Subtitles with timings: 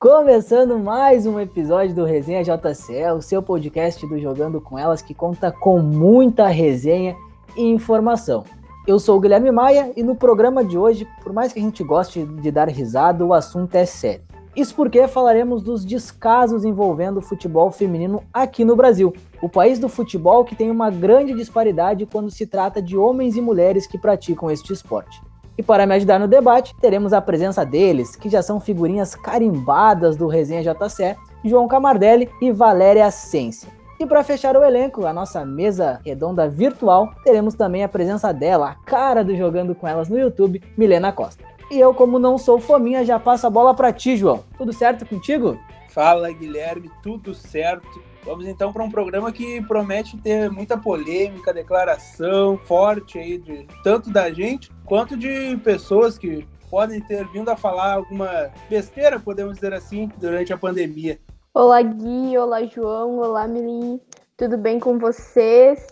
[0.00, 5.12] Começando mais um episódio do Resenha JCL, o seu podcast do Jogando com Elas, que
[5.12, 7.14] conta com muita resenha
[7.54, 8.42] e informação.
[8.86, 11.84] Eu sou o Guilherme Maia e no programa de hoje, por mais que a gente
[11.84, 14.22] goste de dar risada, o assunto é sério.
[14.56, 19.12] Isso porque falaremos dos descasos envolvendo o futebol feminino aqui no Brasil,
[19.42, 23.42] o país do futebol que tem uma grande disparidade quando se trata de homens e
[23.42, 25.20] mulheres que praticam este esporte.
[25.60, 30.16] E para me ajudar no debate, teremos a presença deles, que já são figurinhas carimbadas
[30.16, 33.68] do Resenha JC, João Camardelli e Valéria Ascensia.
[33.98, 38.70] E para fechar o elenco, a nossa mesa redonda virtual, teremos também a presença dela,
[38.70, 41.44] a cara do Jogando com Elas no YouTube, Milena Costa.
[41.70, 44.42] E eu, como não sou fominha, já passo a bola para ti, João.
[44.56, 45.58] Tudo certo contigo?
[45.90, 48.02] Fala, Guilherme, tudo certo.
[48.24, 54.10] Vamos então para um programa que promete ter muita polêmica, declaração forte aí de tanto
[54.10, 59.72] da gente quanto de pessoas que podem ter vindo a falar alguma besteira, podemos dizer
[59.72, 61.18] assim, durante a pandemia.
[61.52, 64.00] Olá Gui, olá João, olá Milim,
[64.36, 65.86] tudo bem com vocês?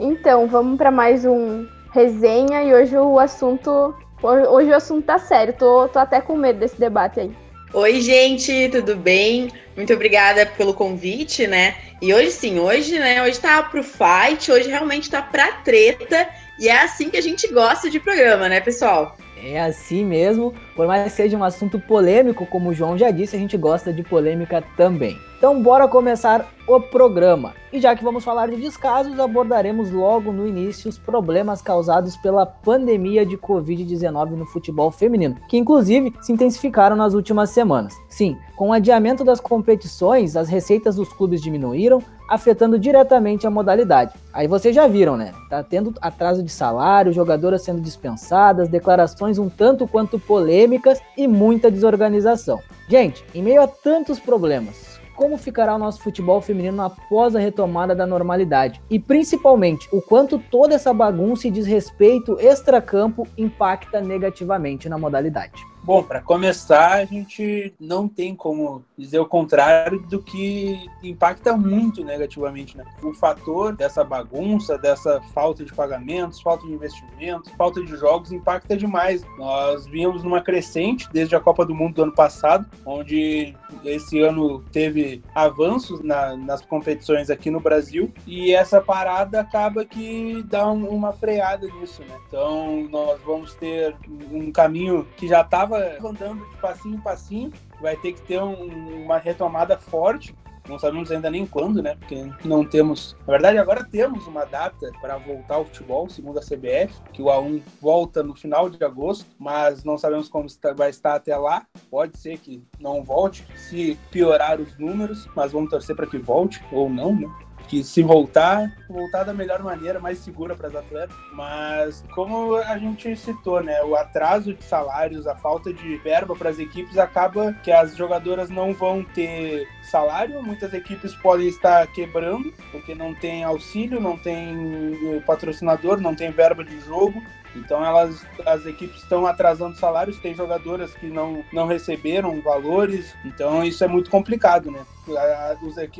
[0.00, 5.54] Então, vamos para mais um resenha e hoje o assunto Hoje o assunto tá sério,
[5.58, 7.30] tô, tô até com medo desse debate aí.
[7.74, 9.50] Oi, gente, tudo bem?
[9.76, 11.76] Muito obrigada pelo convite, né?
[12.00, 13.22] E hoje sim, hoje, né?
[13.22, 16.26] Hoje tá pro fight, hoje realmente tá pra treta.
[16.58, 19.16] E é assim que a gente gosta de programa, né, pessoal?
[19.44, 23.36] É assim mesmo, por mais que seja um assunto polêmico, como o João já disse,
[23.36, 25.20] a gente gosta de polêmica também.
[25.38, 27.52] Então, bora começar o programa.
[27.70, 32.46] E já que vamos falar de descasos, abordaremos logo no início os problemas causados pela
[32.46, 37.94] pandemia de Covid-19 no futebol feminino, que inclusive se intensificaram nas últimas semanas.
[38.08, 44.14] Sim, com o adiamento das competições, as receitas dos clubes diminuíram, afetando diretamente a modalidade.
[44.32, 45.32] Aí vocês já viram, né?
[45.50, 51.70] Tá tendo atraso de salário, jogadoras sendo dispensadas, declarações um tanto quanto polêmicas e muita
[51.70, 52.58] desorganização.
[52.88, 57.94] Gente, em meio a tantos problemas, como ficará o nosso futebol feminino após a retomada
[57.94, 64.98] da normalidade e principalmente o quanto toda essa bagunça e desrespeito extracampo impacta negativamente na
[64.98, 65.60] modalidade.
[65.86, 72.02] Bom, para começar, a gente não tem como dizer o contrário do que impacta muito
[72.02, 72.84] negativamente, né?
[73.04, 78.76] O fator dessa bagunça, dessa falta de pagamentos, falta de investimentos, falta de jogos impacta
[78.76, 79.24] demais.
[79.38, 83.54] Nós vínhamos numa crescente desde a Copa do Mundo do ano passado, onde
[83.84, 90.42] esse ano teve avanços na, nas competições aqui no Brasil e essa parada acaba que
[90.48, 92.18] dá um, uma freada nisso, né?
[92.26, 93.94] Então nós vamos ter
[94.32, 98.40] um caminho que já estava estava andando de passinho em passinho, vai ter que ter
[98.40, 100.34] um, uma retomada forte.
[100.68, 101.94] Não sabemos ainda nem quando, né?
[101.94, 103.16] Porque não temos.
[103.20, 107.26] Na verdade, agora temos uma data para voltar ao futebol, segundo a CBF, que o
[107.26, 111.64] A1 volta no final de agosto, mas não sabemos como vai estar até lá.
[111.88, 116.60] Pode ser que não volte, se piorar os números, mas vamos torcer para que volte
[116.72, 117.28] ou não, né?
[117.68, 121.16] Que se voltar, voltar da melhor maneira, mais segura para as atletas.
[121.32, 126.50] Mas como a gente citou, né, o atraso de salários, a falta de verba para
[126.50, 132.52] as equipes acaba que as jogadoras não vão ter salário, muitas equipes podem estar quebrando
[132.70, 137.22] porque não tem auxílio, não tem patrocinador, não tem verba de jogo.
[137.56, 143.64] Então elas, as equipes estão atrasando salários, tem jogadoras que não, não receberam valores, então
[143.64, 144.84] isso é muito complicado, né?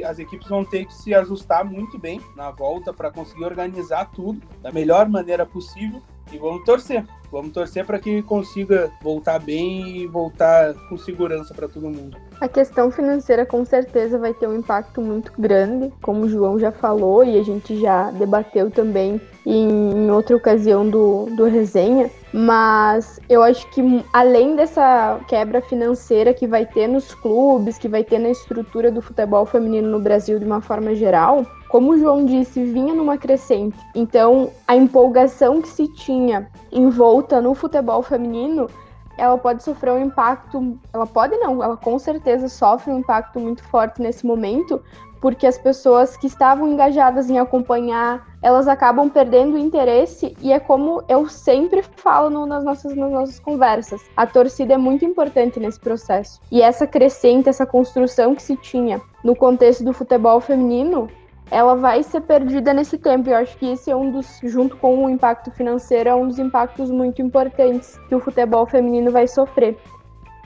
[0.04, 4.40] As equipes vão ter que se ajustar muito bem na volta para conseguir organizar tudo
[4.60, 6.02] da melhor maneira possível
[6.32, 7.04] e vamos torcer.
[7.30, 12.16] Vamos torcer para que consiga voltar bem e voltar com segurança para todo mundo.
[12.38, 16.70] A questão financeira com certeza vai ter um impacto muito grande, como o João já
[16.70, 22.10] falou e a gente já debateu também em outra ocasião do, do resenha.
[22.34, 28.04] Mas eu acho que além dessa quebra financeira que vai ter nos clubes, que vai
[28.04, 32.26] ter na estrutura do futebol feminino no Brasil de uma forma geral, como o João
[32.26, 33.78] disse, vinha numa crescente.
[33.94, 38.68] Então, a empolgação que se tinha em volta no futebol feminino,
[39.18, 43.62] ela pode sofrer um impacto, ela pode não, ela com certeza sofre um impacto muito
[43.64, 44.82] forte nesse momento,
[45.20, 50.60] porque as pessoas que estavam engajadas em acompanhar, elas acabam perdendo o interesse e é
[50.60, 55.58] como eu sempre falo no, nas, nossas, nas nossas conversas, a torcida é muito importante
[55.58, 56.40] nesse processo.
[56.50, 61.08] E essa crescente, essa construção que se tinha no contexto do futebol feminino,
[61.50, 63.28] ela vai ser perdida nesse tempo.
[63.28, 66.38] Eu acho que esse é um dos, junto com o impacto financeiro, é um dos
[66.38, 69.76] impactos muito importantes que o futebol feminino vai sofrer.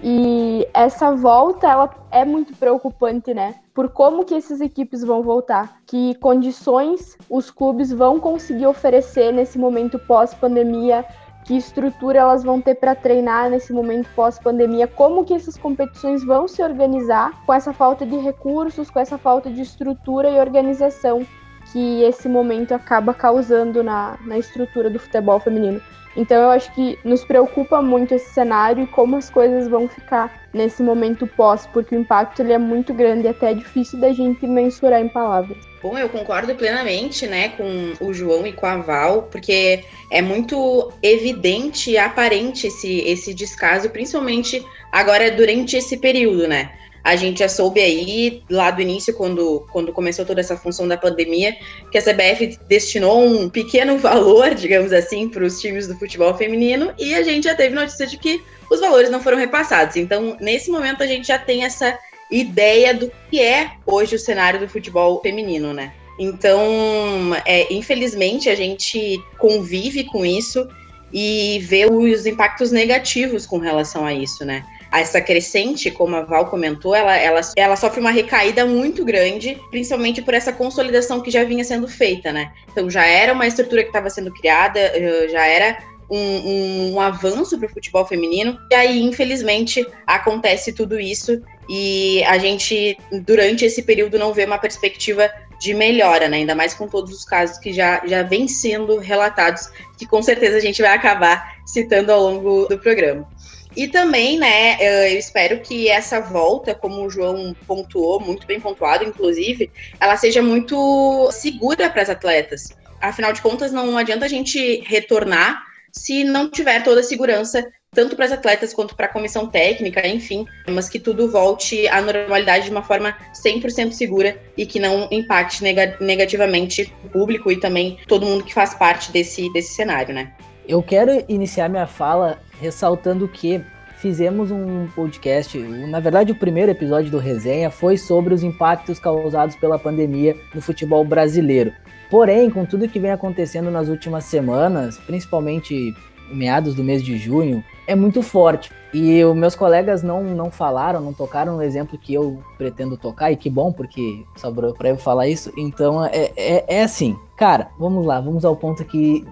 [0.02, 3.56] E essa volta, ela é muito preocupante, né?
[3.74, 9.58] Por como que essas equipes vão voltar, que condições os clubes vão conseguir oferecer nesse
[9.58, 11.04] momento pós-pandemia,
[11.44, 16.46] que estrutura elas vão ter para treinar nesse momento pós-pandemia, como que essas competições vão
[16.46, 21.26] se organizar com essa falta de recursos, com essa falta de estrutura e organização
[21.72, 25.80] que esse momento acaba causando na, na estrutura do futebol feminino.
[26.16, 30.48] Então eu acho que nos preocupa muito esse cenário e como as coisas vão ficar
[30.52, 34.12] nesse momento pós, porque o impacto ele é muito grande e até é difícil da
[34.12, 35.56] gente mensurar em palavras.
[35.82, 40.92] Bom, eu concordo plenamente, né, com o João e com a Val, porque é muito
[41.02, 44.62] evidente e aparente esse, esse descaso, principalmente
[44.92, 46.72] agora durante esse período, né?
[47.02, 50.96] A gente já soube aí, lá do início, quando, quando começou toda essa função da
[50.96, 51.56] pandemia,
[51.90, 56.92] que a CBF destinou um pequeno valor, digamos assim, para os times do futebol feminino,
[56.98, 59.96] e a gente já teve notícia de que os valores não foram repassados.
[59.96, 61.98] Então, nesse momento, a gente já tem essa
[62.30, 65.92] ideia do que é hoje o cenário do futebol feminino, né?
[66.18, 70.68] Então, é, infelizmente, a gente convive com isso
[71.12, 74.64] e vê os impactos negativos com relação a isso, né?
[74.92, 80.20] Essa crescente, como a Val comentou, ela, ela, ela sofre uma recaída muito grande, principalmente
[80.22, 82.52] por essa consolidação que já vinha sendo feita, né?
[82.70, 85.78] Então já era uma estrutura que estava sendo criada, eh, já era
[86.10, 92.24] um, um, um avanço para o futebol feminino, e aí, infelizmente, acontece tudo isso e
[92.24, 96.38] a gente, durante esse período, não vê uma perspectiva de melhora, né?
[96.38, 100.56] Ainda mais com todos os casos que já, já vêm sendo relatados, que com certeza
[100.56, 103.28] a gente vai acabar citando ao longo do programa.
[103.76, 109.04] E também, né, eu espero que essa volta, como o João pontuou, muito bem pontuado,
[109.04, 109.70] inclusive,
[110.00, 112.70] ela seja muito segura para as atletas.
[113.00, 115.62] Afinal de contas, não adianta a gente retornar
[115.92, 120.06] se não tiver toda a segurança, tanto para as atletas quanto para a comissão técnica,
[120.06, 125.08] enfim, mas que tudo volte à normalidade de uma forma 100% segura e que não
[125.10, 125.62] impacte
[126.00, 130.32] negativamente o público e também todo mundo que faz parte desse, desse cenário, né?
[130.68, 133.62] Eu quero iniciar minha fala ressaltando que
[133.96, 139.56] fizemos um podcast, na verdade o primeiro episódio do Resenha foi sobre os impactos causados
[139.56, 141.72] pela pandemia no futebol brasileiro.
[142.10, 145.94] Porém, com tudo que vem acontecendo nas últimas semanas, principalmente
[146.32, 148.70] meados do mês de junho, é muito forte.
[148.92, 153.30] E os meus colegas não, não falaram, não tocaram no exemplo que eu pretendo tocar,
[153.30, 155.52] e que bom, porque sobrou para eu falar isso.
[155.56, 159.24] Então é, é, é assim, cara, vamos lá, vamos ao ponto que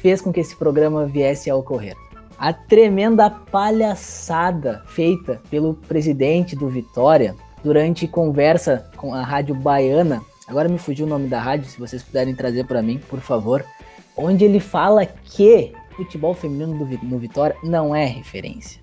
[0.00, 1.96] fez com que esse programa viesse a ocorrer.
[2.38, 7.34] A tremenda palhaçada feita pelo presidente do Vitória
[7.64, 10.20] durante conversa com a rádio baiana.
[10.46, 13.64] Agora me fugiu o nome da rádio, se vocês puderem trazer para mim, por favor.
[14.14, 18.82] Onde ele fala que futebol feminino do, no Vitória não é referência.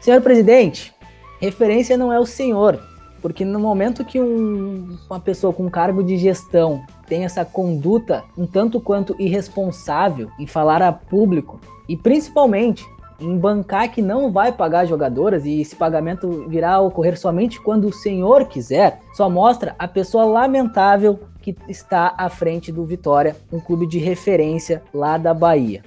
[0.00, 0.94] Senhor presidente,
[1.38, 2.80] referência não é o senhor,
[3.20, 8.46] porque no momento que um, uma pessoa com cargo de gestão tem essa conduta um
[8.46, 12.84] tanto quanto irresponsável em falar a público e principalmente
[13.18, 17.88] em bancar que não vai pagar jogadoras e esse pagamento virá a ocorrer somente quando
[17.88, 23.60] o senhor quiser, só mostra a pessoa lamentável que está à frente do Vitória, um
[23.60, 25.82] clube de referência lá da Bahia.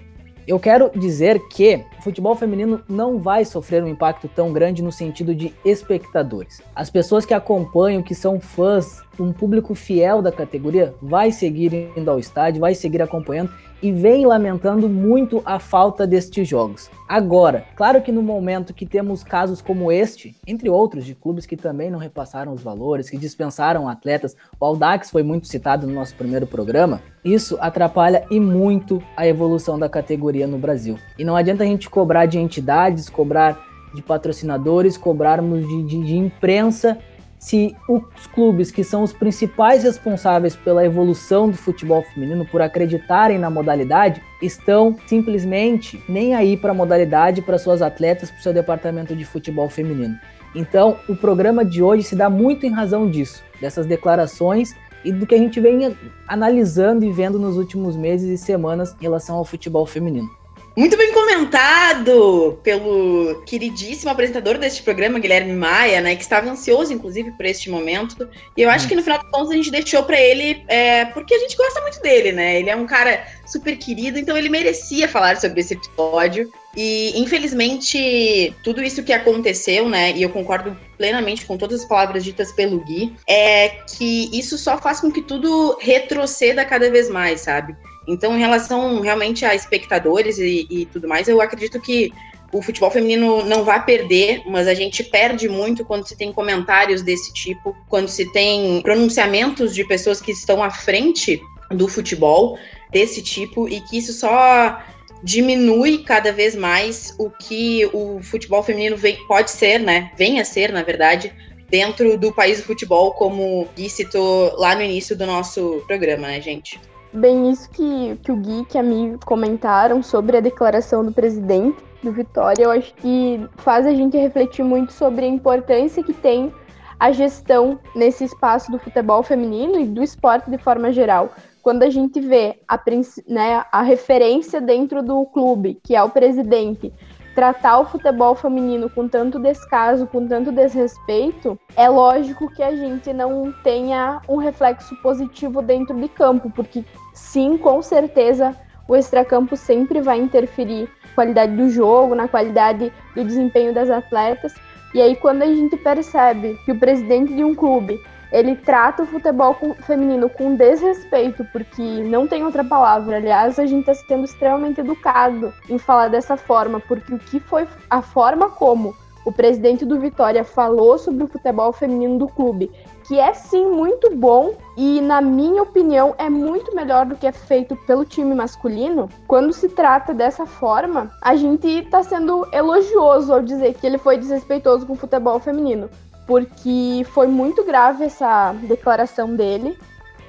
[0.49, 4.91] Eu quero dizer que o futebol feminino não vai sofrer um impacto tão grande no
[4.91, 6.59] sentido de espectadores.
[6.75, 12.09] As pessoas que acompanham, que são fãs, um público fiel da categoria, vai seguir indo
[12.09, 16.89] ao estádio, vai seguir acompanhando e vem lamentando muito a falta destes jogos.
[17.07, 21.57] Agora, claro que no momento que temos casos como este, entre outros de clubes que
[21.57, 26.15] também não repassaram os valores, que dispensaram atletas, o Aldax foi muito citado no nosso
[26.15, 30.97] primeiro programa, isso atrapalha e muito a evolução da categoria no Brasil.
[31.17, 33.59] E não adianta a gente cobrar de entidades, cobrar
[33.93, 36.97] de patrocinadores, cobrarmos de, de, de imprensa
[37.39, 43.39] se os clubes que são os principais responsáveis pela evolução do futebol feminino, por acreditarem
[43.39, 48.53] na modalidade, estão simplesmente nem aí para a modalidade, para suas atletas, para o seu
[48.53, 50.19] departamento de futebol feminino.
[50.53, 55.25] Então, o programa de hoje se dá muito em razão disso, dessas declarações e do
[55.25, 55.95] que a gente vem
[56.27, 60.38] analisando e vendo nos últimos meses e semanas em relação ao futebol feminino.
[60.75, 66.15] Muito bem comentado pelo queridíssimo apresentador deste programa, Guilherme Maia, né?
[66.15, 68.29] Que estava ansioso, inclusive, por este momento.
[68.55, 71.33] E eu acho que no final de contas a gente deixou para ele, é, porque
[71.33, 72.59] a gente gosta muito dele, né?
[72.59, 76.49] Ele é um cara super querido, então ele merecia falar sobre esse episódio.
[76.77, 80.11] E infelizmente, tudo isso que aconteceu, né?
[80.11, 84.77] E eu concordo plenamente com todas as palavras ditas pelo Gui, é que isso só
[84.77, 87.75] faz com que tudo retroceda cada vez mais, sabe?
[88.09, 92.11] Então, em relação realmente a espectadores e, e tudo mais, eu acredito que
[92.51, 97.03] o futebol feminino não vai perder, mas a gente perde muito quando se tem comentários
[97.03, 101.39] desse tipo, quando se tem pronunciamentos de pessoas que estão à frente
[101.69, 102.57] do futebol
[102.91, 104.81] desse tipo e que isso só
[105.23, 110.11] diminui cada vez mais o que o futebol feminino vem, pode ser, né?
[110.17, 111.31] Vem a ser, na verdade,
[111.69, 116.41] dentro do país do futebol, como Gui citou lá no início do nosso programa, né,
[116.41, 116.79] gente?
[117.11, 121.83] Bem, isso que, que o Gui e a Mi comentaram sobre a declaração do presidente
[122.03, 126.53] do Vitória, eu acho que faz a gente refletir muito sobre a importância que tem
[126.99, 131.31] a gestão nesse espaço do futebol feminino e do esporte de forma geral.
[131.63, 132.79] Quando a gente vê a,
[133.27, 136.93] né, a referência dentro do clube, que é o presidente,
[137.35, 143.13] tratar o futebol feminino com tanto descaso, com tanto desrespeito, é lógico que a gente
[143.13, 146.83] não tenha um reflexo positivo dentro de campo, porque
[147.13, 148.55] sim, com certeza
[148.87, 154.53] o extracampo sempre vai interferir na qualidade do jogo, na qualidade do desempenho das atletas.
[154.93, 159.07] E aí quando a gente percebe que o presidente de um clube ele trata o
[159.07, 159.55] futebol
[159.85, 163.17] feminino com desrespeito, porque não tem outra palavra.
[163.17, 167.67] Aliás, a gente está sendo extremamente educado em falar dessa forma, porque o que foi
[167.89, 168.95] a forma como
[169.25, 172.71] o presidente do Vitória falou sobre o futebol feminino do clube,
[173.05, 177.31] que é sim muito bom e, na minha opinião, é muito melhor do que é
[177.31, 179.09] feito pelo time masculino.
[179.27, 184.17] Quando se trata dessa forma, a gente está sendo elogioso ao dizer que ele foi
[184.17, 185.89] desrespeitoso com o futebol feminino
[186.29, 189.75] porque foi muito grave essa declaração dele.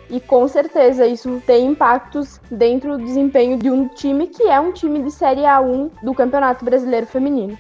[0.09, 4.73] E com certeza isso tem impactos dentro do desempenho de um time que é um
[4.73, 7.57] time de Série A1 do Campeonato Brasileiro Feminino.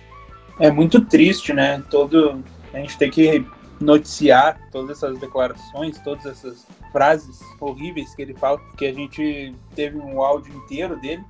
[0.58, 1.82] É muito triste, né?
[1.90, 2.42] Todo
[2.72, 3.46] a gente tem que
[3.78, 9.98] noticiar todas essas declarações, todas essas frases horríveis que ele fala, porque a gente teve
[9.98, 11.22] um áudio inteiro dele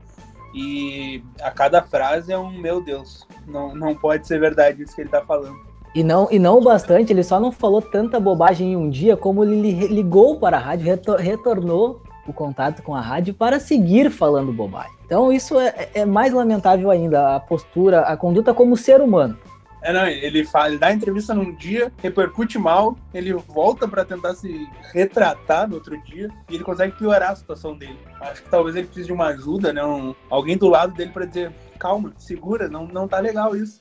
[0.55, 5.01] e a cada frase é um meu Deus, não, não pode ser verdade isso que
[5.01, 5.70] ele tá falando.
[5.95, 9.17] E não, e não o bastante, ele só não falou tanta bobagem em um dia,
[9.17, 14.09] como ele ligou para a rádio, retor retornou o contato com a rádio para seguir
[14.11, 14.93] falando bobagem.
[15.05, 19.37] Então isso é, é mais lamentável ainda, a postura, a conduta como ser humano.
[19.83, 24.35] É, não, ele, fala, ele dá entrevista num dia, repercute mal, ele volta para tentar
[24.35, 27.99] se retratar no outro dia e ele consegue piorar a situação dele.
[28.21, 29.83] Acho que talvez ele precise de uma ajuda, né?
[29.83, 33.81] Um, alguém do lado dele para dizer: calma, segura, não, não tá legal isso.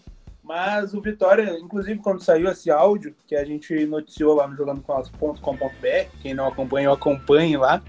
[0.49, 6.09] Mas o Vitória, inclusive quando saiu esse áudio, que a gente noticiou lá no jogandocolas.com.br,
[6.23, 7.79] quem não acompanhou, acompanhe lá.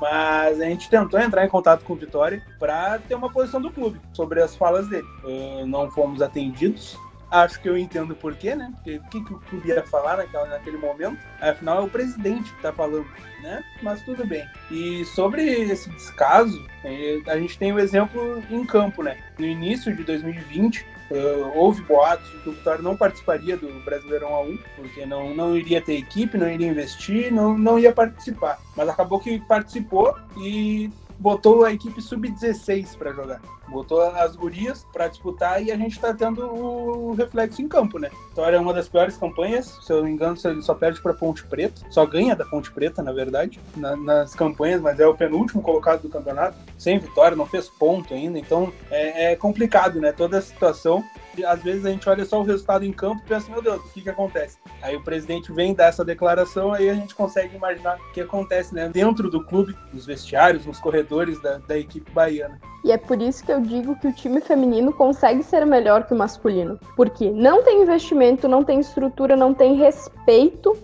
[0.00, 3.70] Mas a gente tentou entrar em contato com o Vitória para ter uma posição do
[3.70, 5.06] clube sobre as falas dele.
[5.24, 6.98] Uh, não fomos atendidos.
[7.30, 8.72] Acho que eu entendo por quê, né?
[8.76, 11.18] Porque o que, que o clube ia falar naquela, naquele momento?
[11.38, 13.06] Afinal, é o presidente que está falando,
[13.42, 13.62] né?
[13.82, 14.46] Mas tudo bem.
[14.70, 19.18] E sobre esse descaso, eh, a gente tem o um exemplo em campo, né?
[19.38, 24.28] No início de 2020, Uh, houve boatos de que o Vitória não participaria do Brasileirão
[24.28, 28.58] A1, porque não, não iria ter equipe, não iria investir, não, não ia participar.
[28.76, 33.40] Mas acabou que participou e botou a equipe sub-16 para jogar.
[33.68, 38.10] Botou as gurias para disputar e a gente está tendo o reflexo em campo, né?
[38.28, 41.44] Vitória é uma das piores campanhas, se eu não me engano, só perde para Ponte
[41.44, 45.62] Preta, só ganha da Ponte Preta, na verdade, na, nas campanhas, mas é o penúltimo
[45.62, 50.12] colocado do campeonato, sem vitória, não fez ponto ainda, então é, é complicado, né?
[50.12, 51.02] Toda a situação
[51.44, 53.92] às vezes a gente olha só o resultado em campo e pensa, meu Deus, o
[53.92, 54.58] que, que acontece?
[54.82, 58.74] Aí o presidente vem dar essa declaração, aí a gente consegue imaginar o que acontece
[58.74, 62.60] né, dentro do clube, nos vestiários, nos corredores da, da equipe baiana.
[62.84, 66.14] E é por isso que eu digo que o time feminino consegue ser melhor que
[66.14, 66.78] o masculino.
[66.94, 70.76] Porque não tem investimento, não tem estrutura, não tem respeito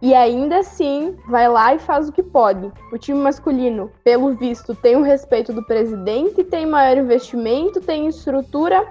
[0.00, 2.70] e ainda assim vai lá e faz o que pode.
[2.92, 8.86] O time masculino, pelo visto, tem o respeito do presidente, tem maior investimento, tem estrutura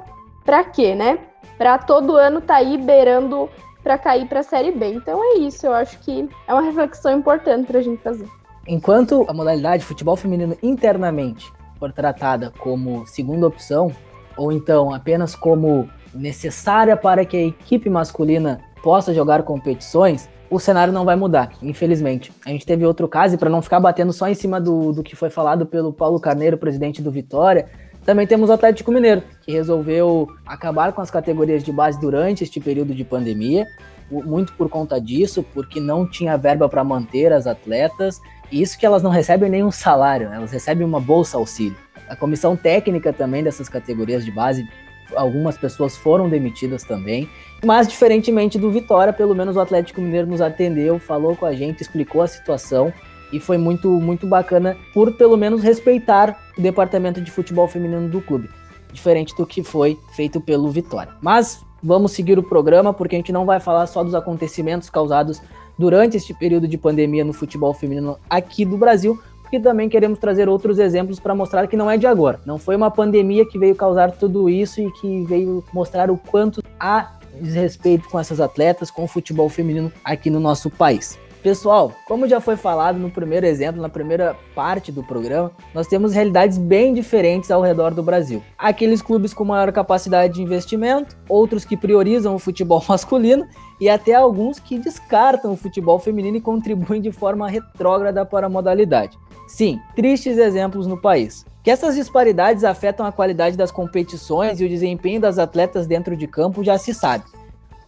[0.48, 1.20] para quê, né?
[1.58, 3.50] Para todo ano tá aí beirando
[3.84, 4.94] para cair para a Série B.
[4.94, 8.26] Então é isso, eu acho que é uma reflexão importante para a gente fazer.
[8.66, 13.92] Enquanto a modalidade futebol feminino internamente for tratada como segunda opção,
[14.38, 20.94] ou então apenas como necessária para que a equipe masculina possa jogar competições, o cenário
[20.94, 22.32] não vai mudar, infelizmente.
[22.46, 25.04] A gente teve outro caso, e para não ficar batendo só em cima do, do
[25.04, 27.68] que foi falado pelo Paulo Carneiro, presidente do Vitória,
[28.08, 32.58] também temos o Atlético Mineiro, que resolveu acabar com as categorias de base durante este
[32.58, 33.68] período de pandemia,
[34.10, 38.86] muito por conta disso, porque não tinha verba para manter as atletas, e isso que
[38.86, 40.38] elas não recebem nenhum salário, né?
[40.38, 41.76] elas recebem uma bolsa auxílio.
[42.08, 44.66] A comissão técnica também dessas categorias de base,
[45.14, 47.30] algumas pessoas foram demitidas também,
[47.62, 51.82] mas diferentemente do Vitória, pelo menos o Atlético Mineiro nos atendeu, falou com a gente,
[51.82, 52.94] explicou a situação
[53.34, 58.22] e foi muito, muito bacana por pelo menos respeitar o departamento de futebol feminino do
[58.22, 58.50] clube,
[58.92, 61.14] diferente do que foi feito pelo Vitória.
[61.22, 65.42] Mas vamos seguir o programa porque a gente não vai falar só dos acontecimentos causados
[65.78, 69.20] durante este período de pandemia no futebol feminino aqui do Brasil,
[69.52, 72.40] e também queremos trazer outros exemplos para mostrar que não é de agora.
[72.46, 76.62] Não foi uma pandemia que veio causar tudo isso e que veio mostrar o quanto
[76.80, 81.18] há desrespeito com essas atletas, com o futebol feminino aqui no nosso país.
[81.48, 86.14] Pessoal, como já foi falado no primeiro exemplo, na primeira parte do programa, nós temos
[86.14, 88.44] realidades bem diferentes ao redor do Brasil.
[88.58, 93.48] Aqueles clubes com maior capacidade de investimento, outros que priorizam o futebol masculino
[93.80, 98.50] e até alguns que descartam o futebol feminino e contribuem de forma retrógrada para a
[98.50, 99.18] modalidade.
[99.48, 101.46] Sim, tristes exemplos no país.
[101.64, 106.28] Que essas disparidades afetam a qualidade das competições e o desempenho das atletas dentro de
[106.28, 107.24] campo já se sabe.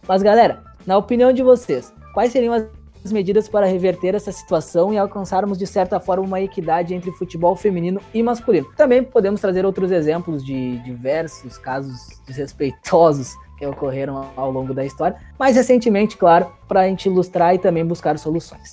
[0.08, 2.79] Mas galera, na opinião de vocês, quais seriam as
[3.10, 8.00] medidas para reverter essa situação e alcançarmos de certa forma uma equidade entre futebol feminino
[8.12, 8.70] e masculino.
[8.76, 15.18] Também podemos trazer outros exemplos de diversos casos desrespeitosos que ocorreram ao longo da história,
[15.38, 18.70] mais recentemente, claro, para a gente ilustrar e também buscar soluções.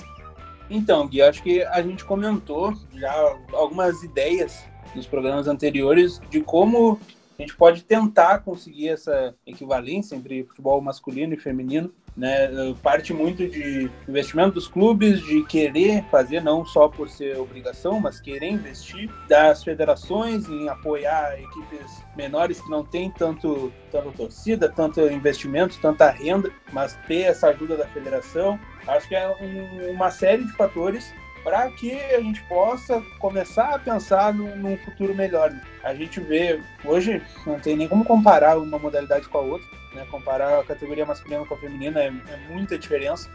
[0.70, 7.00] Então, Gui, acho que a gente comentou já algumas ideias nos programas anteriores de como
[7.38, 12.50] a gente pode tentar conseguir essa equivalência entre futebol masculino e feminino né?
[12.82, 18.20] Parte muito de investimento dos clubes, de querer fazer, não só por ser obrigação, mas
[18.20, 25.00] querer investir, das federações em apoiar equipes menores que não têm tanto, tanto torcida, tanto
[25.02, 28.60] investimento, tanta renda, mas ter essa ajuda da federação.
[28.88, 33.80] Acho que é um, uma série de fatores para que a gente possa começar a
[33.80, 35.54] pensar num, num, futuro melhor.
[35.84, 40.06] A gente vê, hoje não tem nem como comparar uma modalidade com a outra, né?
[40.10, 43.30] comparar a categoria masculina com a feminina é, é muita diferença.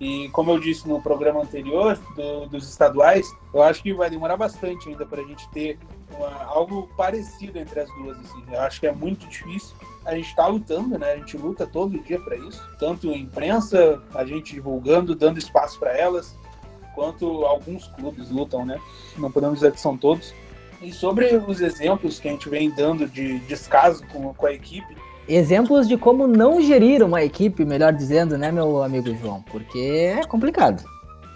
[0.00, 4.36] E como eu disse no programa anterior do, dos estaduais, eu acho que vai demorar
[4.36, 5.78] bastante ainda para a gente ter
[6.10, 8.18] uma, algo parecido entre as duas.
[8.18, 8.42] Assim.
[8.50, 9.76] Eu acho que é muito difícil.
[10.04, 11.12] A gente está lutando, né?
[11.12, 12.60] A gente luta todo dia para isso.
[12.80, 16.36] Tanto imprensa, a gente divulgando, dando espaço para elas,
[16.96, 18.80] quanto alguns clubes lutam, né?
[19.16, 20.34] Não podemos dizer que são todos.
[20.80, 24.96] E sobre os exemplos que a gente vem dando de descaso com, com a equipe.
[25.34, 29.42] Exemplos de como não gerir uma equipe, melhor dizendo, né, meu amigo João?
[29.50, 30.84] Porque é complicado.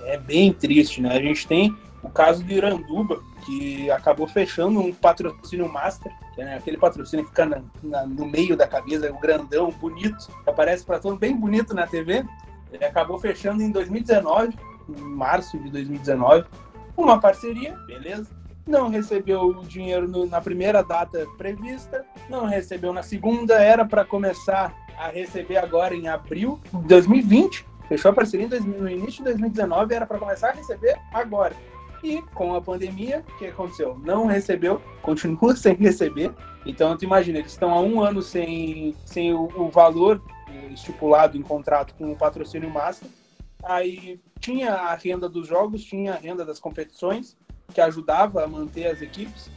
[0.05, 1.17] É bem triste, né?
[1.17, 6.57] A gente tem o caso do Iranduba, que acabou fechando um patrocínio master, que é
[6.57, 10.99] aquele patrocínio que fica na, na, no meio da cabeça, o grandão, bonito, aparece para
[10.99, 12.23] todo bem bonito na TV.
[12.71, 14.55] Ele acabou fechando em 2019
[14.89, 16.45] em março de 2019,
[16.97, 18.29] uma parceria, beleza?
[18.67, 24.05] Não recebeu o dinheiro no, na primeira data prevista, não recebeu na segunda, era para
[24.05, 27.65] começar a receber agora em abril de 2020.
[27.89, 31.55] Fechou a parceria no início de 2019, era para começar a receber agora.
[32.03, 33.99] E com a pandemia, o que aconteceu?
[34.05, 36.35] Não recebeu, continua sem receber.
[36.65, 40.21] Então, tu imagina, eles estão há um ano sem, sem o, o valor
[40.73, 43.09] estipulado em contrato com o patrocínio master
[43.67, 47.37] Aí tinha a renda dos jogos, tinha a renda das competições,
[47.73, 49.51] que ajudava a manter as equipes,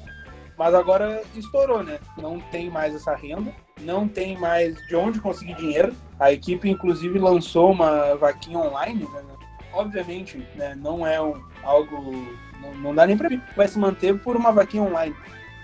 [0.57, 1.99] mas agora estourou, né?
[2.17, 5.93] Não tem mais essa renda, não tem mais de onde conseguir dinheiro.
[6.19, 9.23] A equipe, inclusive, lançou uma vaquinha online, né?
[9.71, 12.11] Obviamente, né, não é um, algo.
[12.61, 15.15] Não, não dá nem para vai se manter por uma vaquinha online.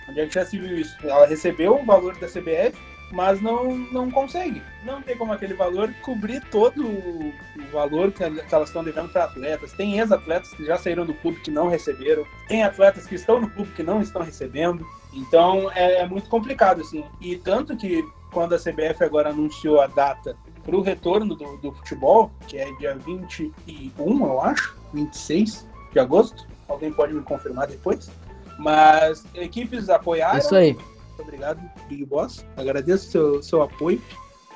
[0.08, 0.96] Onde é que já se viu isso?
[1.04, 2.78] Ela recebeu o valor da CBF,
[3.16, 4.62] mas não, não consegue.
[4.84, 7.34] Não tem como aquele valor cobrir todo o
[7.72, 9.72] valor que, elas estão devendo para atletas.
[9.72, 13.50] Tem ex-atletas que já saíram do clube que não receberam, tem atletas que estão no
[13.50, 14.86] clube que não estão recebendo.
[15.14, 17.06] Então é, é muito complicado, assim.
[17.22, 21.72] E tanto que quando a CBF agora anunciou a data para o retorno do, do
[21.72, 28.12] futebol, que é dia 21, eu acho, 26 de agosto, alguém pode me confirmar depois.
[28.60, 30.38] Mas equipes apoiaram.
[30.38, 30.76] Isso aí
[31.16, 32.46] muito obrigado, Big Boss.
[32.58, 34.02] Agradeço seu, seu apoio.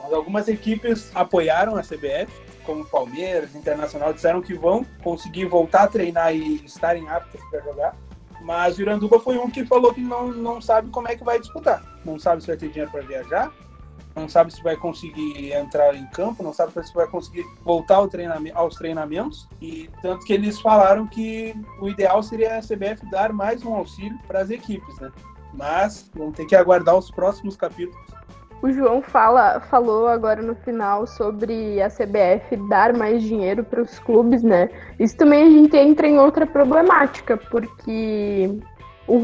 [0.02, 2.32] Mas algumas equipes apoiaram a CBF,
[2.66, 7.96] como Palmeiras, Internacional, disseram que vão conseguir voltar a treinar e estarem aptos para jogar.
[8.42, 11.40] Mas o Iranduba foi um que falou que não, não sabe como é que vai
[11.40, 11.84] disputar.
[12.06, 13.52] Não sabe se vai ter dinheiro para viajar,
[14.16, 18.08] não sabe se vai conseguir entrar em campo, não sabe se vai conseguir voltar ao
[18.08, 19.48] treinamento, aos treinamentos.
[19.62, 24.18] E tanto que eles falaram que o ideal seria a CBF dar mais um auxílio
[24.26, 25.12] para as equipes, né?
[25.54, 27.98] Mas vamos ter que aguardar os próximos capítulos.
[28.62, 34.00] O João fala, falou agora no final sobre a CBF dar mais dinheiro para os
[34.00, 34.70] clubes, né?
[35.00, 38.60] Isso também a gente entra em outra problemática, porque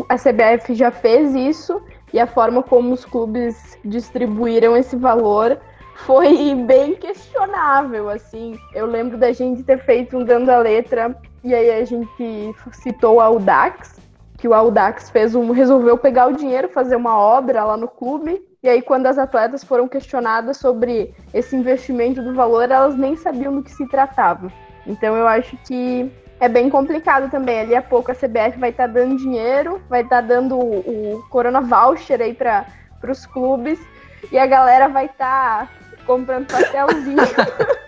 [0.08, 1.82] a CBF já fez isso
[2.14, 5.60] e a forma como os clubes distribuíram esse valor
[5.96, 8.58] foi bem questionável, assim.
[8.74, 13.16] Eu lembro da gente ter feito um dando a letra e aí a gente citou
[13.16, 14.00] o Audax,
[14.38, 18.42] que o Audax fez um, resolveu pegar o dinheiro, fazer uma obra lá no clube.
[18.62, 23.56] E aí, quando as atletas foram questionadas sobre esse investimento do valor, elas nem sabiam
[23.56, 24.52] do que se tratava.
[24.88, 27.60] Então, eu acho que é bem complicado também.
[27.60, 30.80] Ali a pouco a CBF vai estar tá dando dinheiro, vai estar tá dando o,
[30.80, 32.66] o, Corona Voucher aí para
[33.08, 33.80] os clubes
[34.32, 35.70] e a galera vai estar tá
[36.06, 37.18] comprando pastelzinho.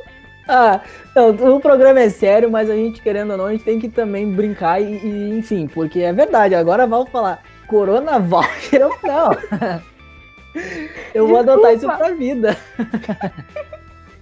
[0.50, 0.82] ah,
[1.16, 3.90] não, o programa é sério, mas a gente, querendo ou não, a gente tem que
[3.90, 6.56] também brincar e, e enfim, porque é verdade.
[6.56, 9.32] Agora vamos falar Corona Voucher, eu não.
[11.14, 12.58] eu vou adotar isso pra vida.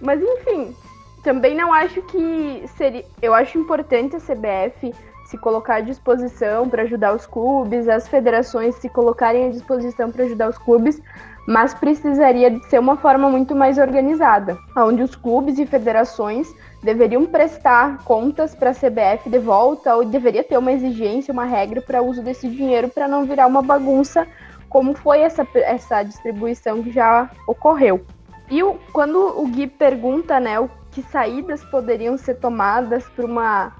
[0.01, 0.75] mas enfim,
[1.23, 3.05] também não acho que seria.
[3.21, 4.93] Eu acho importante a CBF
[5.25, 10.23] se colocar à disposição para ajudar os clubes, as federações se colocarem à disposição para
[10.23, 11.01] ajudar os clubes,
[11.47, 16.47] mas precisaria de ser uma forma muito mais organizada, onde os clubes e federações
[16.81, 21.81] deveriam prestar contas para a CBF de volta, ou deveria ter uma exigência, uma regra
[21.81, 24.27] para uso desse dinheiro para não virar uma bagunça,
[24.69, 28.05] como foi essa, essa distribuição que já ocorreu.
[28.49, 33.73] E o, quando o Gui pergunta, né, o que saídas poderiam ser tomadas para uma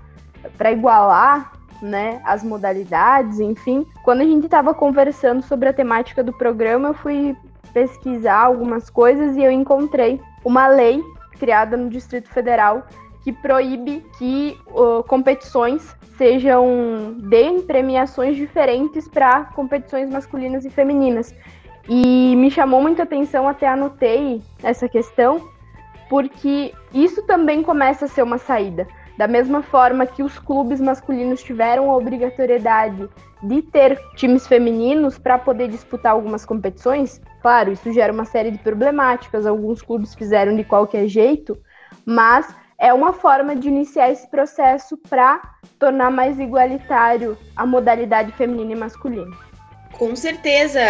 [0.58, 3.86] para igualar né, as modalidades, enfim.
[4.04, 7.36] Quando a gente estava conversando sobre a temática do programa, eu fui
[7.76, 11.04] pesquisar algumas coisas e eu encontrei uma lei
[11.38, 12.88] criada no Distrito Federal
[13.22, 21.36] que proíbe que uh, competições sejam deem premiações diferentes para competições masculinas e femininas.
[21.90, 25.50] E me chamou muita atenção, até anotei essa questão,
[26.10, 28.88] porque isso também começa a ser uma saída.
[29.18, 33.08] Da mesma forma que os clubes masculinos tiveram a obrigatoriedade
[33.44, 38.58] de ter times femininos para poder disputar algumas competições, claro, isso gera uma série de
[38.58, 41.58] problemáticas, alguns clubes fizeram de qualquer jeito,
[42.06, 45.42] mas é uma forma de iniciar esse processo para
[45.80, 49.36] tornar mais igualitário a modalidade feminina e masculina.
[49.94, 50.82] Com certeza,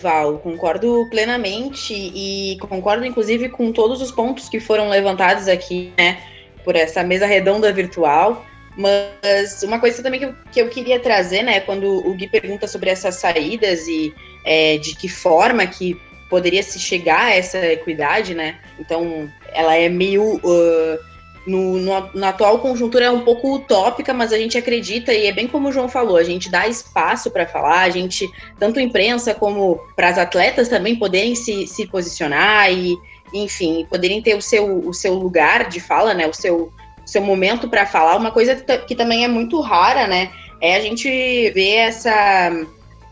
[0.00, 6.18] Val, concordo plenamente e concordo inclusive com todos os pontos que foram levantados aqui, né,
[6.64, 8.44] por essa mesa redonda virtual.
[8.76, 12.66] Mas uma coisa também que eu, que eu queria trazer, né, quando o Gui pergunta
[12.66, 18.34] sobre essas saídas e é, de que forma que poderia se chegar a essa equidade,
[18.34, 18.58] né?
[18.80, 20.98] Então, ela é meio uh,
[21.46, 25.32] no, no, na atual conjuntura é um pouco utópica, mas a gente acredita, e é
[25.32, 29.34] bem como o João falou, a gente dá espaço para falar, a gente, tanto imprensa
[29.34, 32.96] como para as atletas também poderem se, se posicionar e,
[33.32, 36.26] enfim, poderem ter o seu, o seu lugar de fala, né?
[36.26, 36.72] O seu,
[37.04, 38.16] seu momento para falar.
[38.16, 40.30] Uma coisa que também é muito rara, né?
[40.60, 41.08] É a gente
[41.50, 42.50] ver essa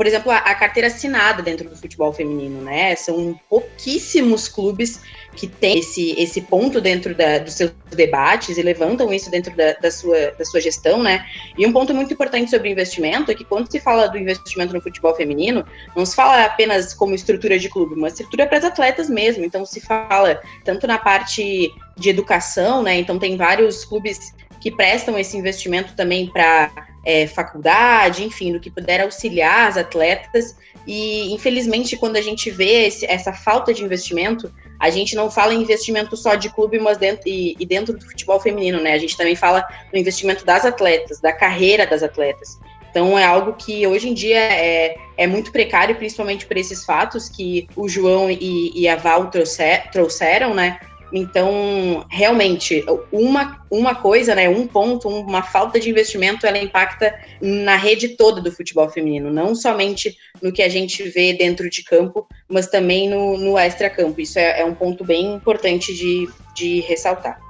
[0.01, 2.97] por exemplo, a, a, carteira assinada dentro do futebol feminino, né?
[2.97, 5.03] São pouquíssimos clubes
[5.37, 9.75] que têm esse, esse ponto dentro da, dos seus debates e levantam isso dentro da,
[9.75, 11.27] da, sua, da sua gestão, né?
[11.59, 14.81] E um ponto muito importante sobre investimento é que quando se fala do investimento no
[14.81, 19.11] futebol feminino, não se fala apenas como estrutura de clube, uma estrutura para as atletas
[19.11, 19.45] mesmo.
[19.45, 22.99] Então se fala tanto na parte de educação, né?
[22.99, 28.71] Então tem vários clubes que prestam esse investimento também para é, faculdade, enfim, do que
[28.71, 30.57] puder auxiliar as atletas.
[30.87, 35.55] E, infelizmente, quando a gente vê esse, essa falta de investimento, a gente não fala
[35.55, 38.95] em investimento só de clube, mas dentro, e, e, dentro do futebol feminino, né?
[38.95, 42.59] A gente também fala no investimento das atletas, da carreira das atletas.
[42.91, 47.29] Então é algo que hoje em dia é, é muito precário, principalmente por esses fatos
[47.29, 50.81] que o João e, e a Val trouxer, trouxeram, né?
[51.13, 57.77] Então, realmente, uma, uma coisa, né, um ponto, uma falta de investimento, ela impacta na
[57.77, 62.27] rede toda do futebol feminino, não somente no que a gente vê dentro de campo,
[62.49, 64.21] mas também no, no extra-campo.
[64.21, 67.50] Isso é, é um ponto bem importante de, de ressaltar.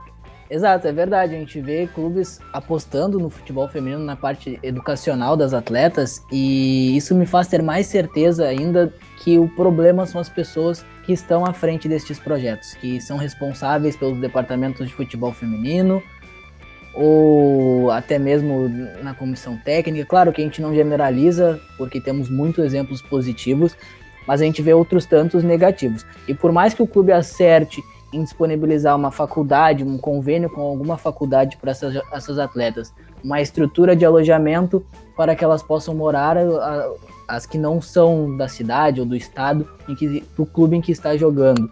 [0.50, 1.36] Exato, é verdade.
[1.36, 7.14] A gente vê clubes apostando no futebol feminino na parte educacional das atletas e isso
[7.14, 11.52] me faz ter mais certeza ainda que o problema são as pessoas que estão à
[11.52, 16.02] frente destes projetos, que são responsáveis pelos departamentos de futebol feminino
[16.94, 18.68] ou até mesmo
[19.02, 20.04] na comissão técnica.
[20.04, 23.76] Claro que a gente não generaliza, porque temos muitos exemplos positivos,
[24.26, 26.04] mas a gente vê outros tantos negativos.
[26.26, 27.80] E por mais que o clube acerte
[28.12, 32.92] em disponibilizar uma faculdade, um convênio com alguma faculdade para essas, essas atletas,
[33.22, 34.84] uma estrutura de alojamento
[35.16, 36.90] para que elas possam morar, a,
[37.28, 40.90] as que não são da cidade ou do estado, em que, do clube em que
[40.90, 41.70] está jogando.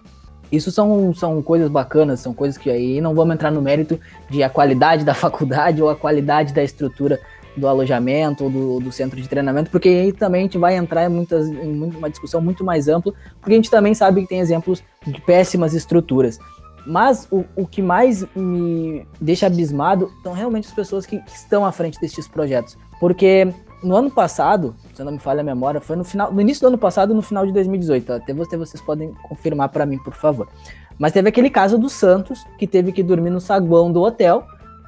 [0.51, 4.43] Isso são, são coisas bacanas, são coisas que aí não vamos entrar no mérito de
[4.43, 7.21] a qualidade da faculdade ou a qualidade da estrutura
[7.59, 11.09] do alojamento do, do, centro de treinamento, porque aí também a gente vai entrar em,
[11.09, 14.83] muitas, em uma discussão muito mais ampla, porque a gente também sabe que tem exemplos
[15.07, 16.39] de péssimas estruturas.
[16.87, 21.67] Mas o, o que mais me deixa abismado são realmente as pessoas que, que estão
[21.67, 22.79] à frente destes projetos.
[22.99, 26.63] Porque no ano passado, se não me falha a memória, foi no final, no início
[26.63, 28.13] do ano passado, no final de 2018.
[28.13, 30.49] Até você, vocês podem confirmar para mim, por favor.
[30.99, 34.45] Mas teve aquele caso do Santos, que teve que dormir no saguão do hotel,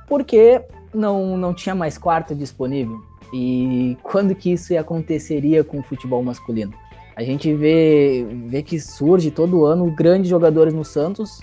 [0.08, 0.60] porque
[0.92, 3.00] não, não tinha mais quarto disponível?
[3.32, 6.72] E quando que isso aconteceria com o futebol masculino?
[7.16, 11.40] A gente vê, vê que surge todo ano grandes jogadores no Santos.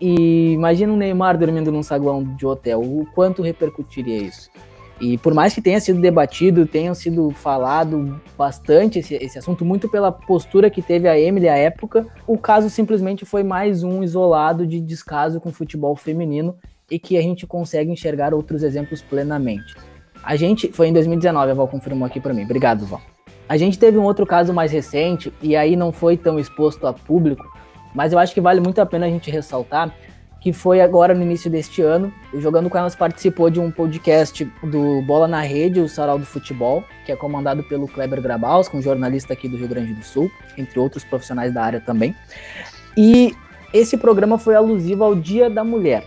[0.00, 2.80] E imagina o Neymar dormindo num saguão de hotel.
[2.80, 4.50] O quanto repercutiria isso?
[5.00, 9.88] E por mais que tenha sido debatido, tenha sido falado bastante esse, esse assunto, muito
[9.88, 14.66] pela postura que teve a Emily à época, o caso simplesmente foi mais um isolado
[14.66, 16.54] de descaso com o futebol feminino
[16.90, 19.74] e que a gente consegue enxergar outros exemplos plenamente.
[20.22, 22.44] A gente, foi em 2019, a Val confirmou aqui para mim.
[22.44, 23.00] Obrigado, Val.
[23.48, 26.92] A gente teve um outro caso mais recente e aí não foi tão exposto a
[26.92, 27.44] público,
[27.94, 29.92] mas eu acho que vale muito a pena a gente ressaltar
[30.40, 32.12] que foi agora no início deste ano.
[32.32, 36.24] O Jogando com Elas participou de um podcast do Bola na Rede, o Sarau do
[36.24, 40.30] Futebol, que é comandado pelo Kleber Grabaus, um jornalista aqui do Rio Grande do Sul,
[40.56, 42.16] entre outros profissionais da área também.
[42.96, 43.34] E
[43.72, 46.04] esse programa foi alusivo ao Dia da Mulher.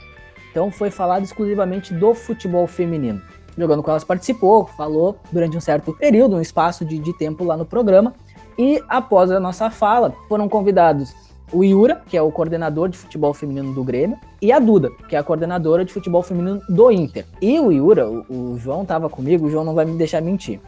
[0.53, 3.19] Então foi falado exclusivamente do futebol feminino.
[3.57, 7.57] Jogando com Elas participou, falou durante um certo período, um espaço de, de tempo lá
[7.57, 8.13] no programa.
[8.55, 11.11] E após a nossa fala, foram convidados
[11.51, 15.15] o Iura, que é o coordenador de futebol feminino do Grêmio, e a Duda, que
[15.15, 17.25] é a coordenadora de futebol feminino do Inter.
[17.41, 20.59] E o Iura, o, o João estava comigo, o João não vai me deixar mentir.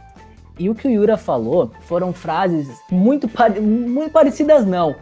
[0.58, 4.96] E o que o Iura falou foram frases muito, muito parecidas, não,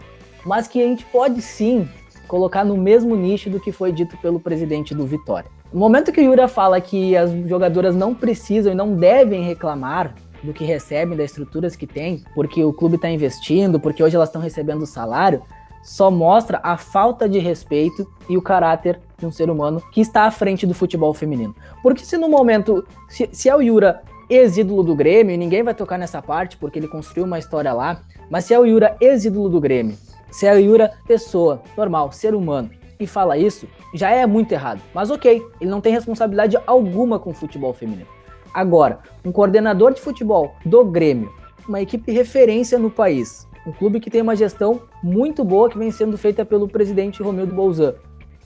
[0.45, 1.89] mas que a gente pode sim
[2.27, 5.51] colocar no mesmo nicho do que foi dito pelo presidente do Vitória.
[5.73, 10.15] No momento que o Yura fala que as jogadoras não precisam e não devem reclamar
[10.43, 14.29] do que recebem, das estruturas que tem, porque o clube está investindo, porque hoje elas
[14.29, 15.43] estão recebendo salário,
[15.83, 20.25] só mostra a falta de respeito e o caráter de um ser humano que está
[20.25, 21.55] à frente do futebol feminino.
[21.83, 25.75] Porque se no momento, se, se é o Yura ex-ídolo do Grêmio, e ninguém vai
[25.75, 29.49] tocar nessa parte porque ele construiu uma história lá, mas se é o Yura ex-ídolo
[29.49, 29.97] do Grêmio,
[30.35, 32.69] se é o Yura pessoa, normal, ser humano,
[32.99, 34.81] e fala isso, já é muito errado.
[34.93, 38.09] Mas ok, ele não tem responsabilidade alguma com o futebol feminino.
[38.53, 41.33] Agora, um coordenador de futebol do Grêmio,
[41.69, 45.93] uma equipe referência no país, um clube que tem uma gestão muito boa que vem
[45.93, 47.95] sendo feita pelo presidente Romildo Bolzan.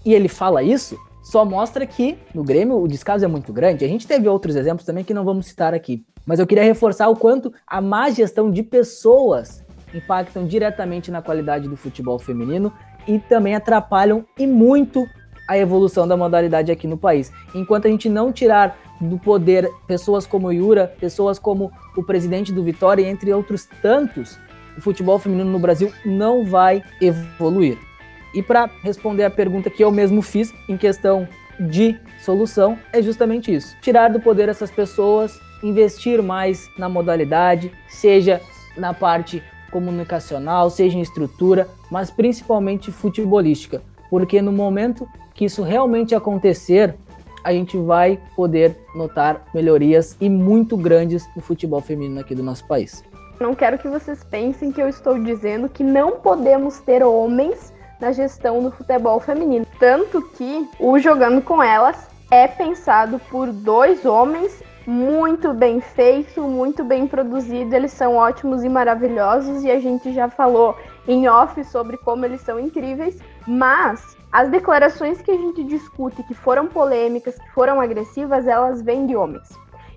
[0.05, 3.83] E ele fala isso, só mostra que no Grêmio o descaso é muito grande.
[3.87, 6.05] A gente teve outros exemplos também que não vamos citar aqui.
[6.27, 11.68] Mas eu queria reforçar o quanto a má gestão de pessoas impactam diretamente na qualidade
[11.68, 12.72] do futebol feminino
[13.07, 15.07] e também atrapalham e muito
[15.48, 17.33] a evolução da modalidade aqui no país.
[17.55, 22.62] Enquanto a gente não tirar do poder pessoas como Yura, pessoas como o presidente do
[22.62, 24.38] Vitória, entre outros tantos,
[24.77, 27.79] o futebol feminino no Brasil não vai evoluir.
[28.35, 31.27] E para responder a pergunta que eu mesmo fiz em questão
[31.59, 38.40] de solução, é justamente isso: tirar do poder essas pessoas, investir mais na modalidade, seja
[38.77, 46.14] na parte comunicacional, seja em estrutura, mas principalmente futebolística, porque no momento que isso realmente
[46.14, 46.94] acontecer,
[47.44, 52.66] a gente vai poder notar melhorias e muito grandes no futebol feminino aqui do nosso
[52.66, 53.04] país.
[53.40, 58.12] Não quero que vocês pensem que eu estou dizendo que não podemos ter homens na
[58.12, 59.66] gestão do futebol feminino.
[59.78, 66.83] Tanto que o Jogando com Elas é pensado por dois homens, muito bem feito, muito
[66.83, 67.77] bem produzido.
[67.77, 70.74] Eles são ótimos e maravilhosos e a gente já falou
[71.07, 73.18] em off sobre como eles são incríveis.
[73.46, 79.05] Mas as declarações que a gente discute, que foram polêmicas, que foram agressivas, elas vêm
[79.05, 79.51] de homens.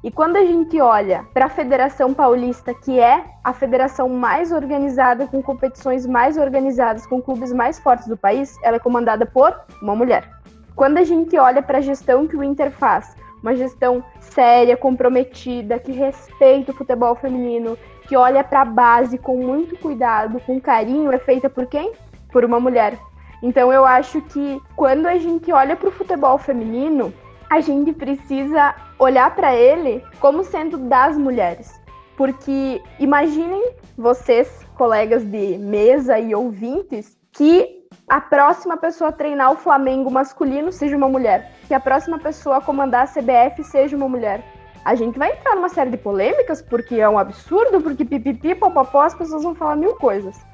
[0.03, 5.25] E quando a gente olha para a Federação Paulista, que é a federação mais organizada,
[5.25, 9.95] com competições mais organizadas, com clubes mais fortes do país, ela é comandada por uma
[9.95, 10.29] mulher.
[10.75, 15.79] Quando a gente olha para a gestão que o Inter faz, uma gestão séria, comprometida,
[15.79, 17.77] que respeita o futebol feminino,
[18.07, 21.91] que olha para a base com muito cuidado, com carinho, é feita por quem?
[22.31, 22.97] Por uma mulher.
[23.41, 27.13] Então eu acho que quando a gente olha para o futebol feminino,
[27.49, 31.81] a gente precisa olhar para ele como sendo das mulheres.
[32.15, 37.80] Porque imaginem vocês, colegas de mesa e ouvintes, que
[38.11, 42.57] a próxima pessoa a treinar o Flamengo masculino seja uma mulher, que a próxima pessoa
[42.57, 44.43] a comandar a CBF seja uma mulher.
[44.83, 49.03] A gente vai entrar numa série de polêmicas, porque é um absurdo, porque pipipi, popopó,
[49.03, 50.45] as pessoas vão falar mil coisas.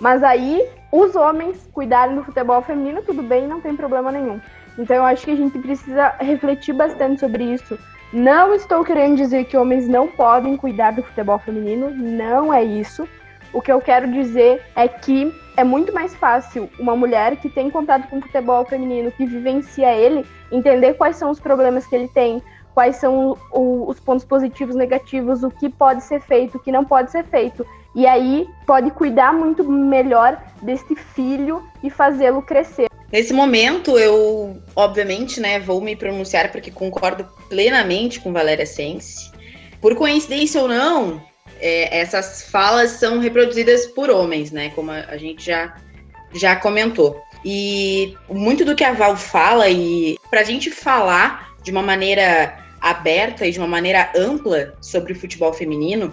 [0.00, 4.40] Mas aí, os homens cuidarem do futebol feminino, tudo bem, não tem problema nenhum.
[4.78, 7.78] Então eu acho que a gente precisa refletir bastante sobre isso.
[8.10, 13.06] Não estou querendo dizer que homens não podem cuidar do futebol feminino, não é isso.
[13.52, 17.70] O que eu quero dizer é que é muito mais fácil uma mulher que tem
[17.70, 22.08] contato com o futebol feminino, que vivencia ele, entender quais são os problemas que ele
[22.08, 22.42] tem,
[22.74, 26.84] quais são o, os pontos positivos, negativos, o que pode ser feito, o que não
[26.84, 27.66] pode ser feito.
[27.94, 32.86] E aí pode cuidar muito melhor desse filho e fazê-lo crescer.
[33.12, 39.30] Nesse momento, eu, obviamente, né, vou me pronunciar porque concordo plenamente com Valéria Sense.
[39.82, 41.20] Por coincidência ou não,
[41.62, 44.70] é, essas falas são reproduzidas por homens, né?
[44.74, 45.76] Como a, a gente já,
[46.34, 47.22] já comentou.
[47.44, 52.58] E muito do que a Val fala, e para a gente falar de uma maneira
[52.80, 56.12] aberta e de uma maneira ampla sobre o futebol feminino,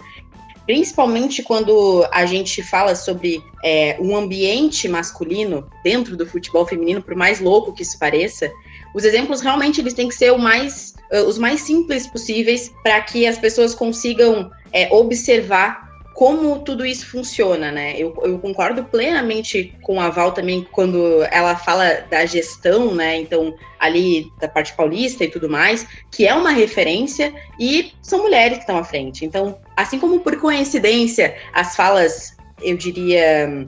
[0.67, 7.15] principalmente quando a gente fala sobre é, um ambiente masculino dentro do futebol feminino, por
[7.15, 8.51] mais louco que isso pareça,
[8.93, 13.01] os exemplos realmente eles têm que ser o mais, uh, os mais simples possíveis para
[13.01, 17.93] que as pessoas consigam é, observar como tudo isso funciona, né?
[17.97, 23.15] Eu, eu, concordo plenamente com a Val também quando ela fala da gestão, né?
[23.15, 28.57] Então, ali da parte paulista e tudo mais, que é uma referência e são mulheres
[28.57, 29.23] que estão à frente.
[29.23, 33.65] Então, assim como por coincidência as falas, eu diria,